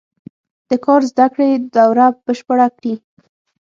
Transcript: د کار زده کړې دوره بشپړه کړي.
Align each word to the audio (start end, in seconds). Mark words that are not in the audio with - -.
د 0.69 0.71
کار 0.85 1.01
زده 1.11 1.25
کړې 1.33 1.49
دوره 1.75 2.05
بشپړه 2.25 2.67
کړي. 2.77 2.93